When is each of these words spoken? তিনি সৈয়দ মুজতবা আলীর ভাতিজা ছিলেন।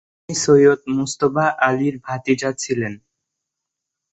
তিনি 0.19 0.35
সৈয়দ 0.43 0.79
মুজতবা 0.95 1.45
আলীর 1.67 1.95
ভাতিজা 2.05 2.49
ছিলেন। 2.53 2.93